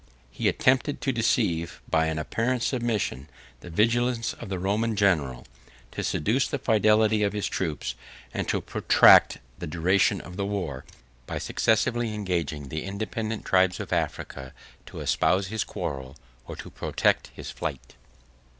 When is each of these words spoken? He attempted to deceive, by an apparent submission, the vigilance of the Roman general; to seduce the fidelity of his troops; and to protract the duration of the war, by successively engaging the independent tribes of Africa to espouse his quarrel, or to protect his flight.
He 0.31 0.47
attempted 0.49 0.99
to 1.01 1.11
deceive, 1.11 1.79
by 1.87 2.07
an 2.07 2.17
apparent 2.17 2.63
submission, 2.63 3.29
the 3.59 3.69
vigilance 3.69 4.33
of 4.33 4.49
the 4.49 4.57
Roman 4.57 4.95
general; 4.95 5.45
to 5.91 6.03
seduce 6.03 6.47
the 6.47 6.57
fidelity 6.57 7.21
of 7.21 7.33
his 7.33 7.45
troops; 7.45 7.93
and 8.33 8.47
to 8.47 8.61
protract 8.61 9.37
the 9.59 9.67
duration 9.67 10.19
of 10.19 10.37
the 10.37 10.45
war, 10.47 10.85
by 11.27 11.37
successively 11.37 12.15
engaging 12.15 12.69
the 12.69 12.81
independent 12.83 13.45
tribes 13.45 13.79
of 13.79 13.93
Africa 13.93 14.53
to 14.87 15.01
espouse 15.01 15.49
his 15.49 15.63
quarrel, 15.63 16.17
or 16.47 16.55
to 16.55 16.71
protect 16.71 17.29
his 17.35 17.51
flight. 17.51 17.93